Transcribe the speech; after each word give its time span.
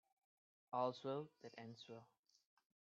All's 0.73 1.03
well 1.03 1.29
that 1.43 1.53
ends 1.59 1.85
well. 1.87 2.07